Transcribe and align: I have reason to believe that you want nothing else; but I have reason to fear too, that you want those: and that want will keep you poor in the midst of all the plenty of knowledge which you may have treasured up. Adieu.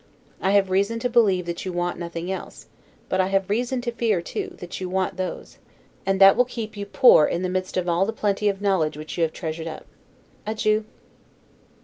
I 0.41 0.49
have 0.53 0.71
reason 0.71 0.97
to 1.01 1.09
believe 1.11 1.45
that 1.45 1.63
you 1.63 1.71
want 1.71 1.99
nothing 1.99 2.31
else; 2.31 2.65
but 3.07 3.21
I 3.21 3.27
have 3.27 3.51
reason 3.51 3.81
to 3.81 3.91
fear 3.91 4.19
too, 4.19 4.55
that 4.57 4.81
you 4.81 4.89
want 4.89 5.15
those: 5.17 5.59
and 6.07 6.19
that 6.19 6.29
want 6.35 6.37
will 6.37 6.45
keep 6.45 6.75
you 6.75 6.87
poor 6.87 7.27
in 7.27 7.43
the 7.43 7.49
midst 7.49 7.77
of 7.77 7.87
all 7.87 8.07
the 8.07 8.11
plenty 8.11 8.49
of 8.49 8.61
knowledge 8.63 8.97
which 8.97 9.15
you 9.15 9.21
may 9.21 9.25
have 9.25 9.33
treasured 9.33 9.67
up. 9.67 9.85
Adieu. 10.47 10.85